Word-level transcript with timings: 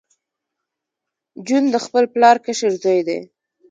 جون 1.47 1.63
د 1.73 1.75
خپل 1.85 2.03
پلار 2.13 2.37
کشر 2.45 2.71
زوی 2.81 2.99
و 3.07 3.09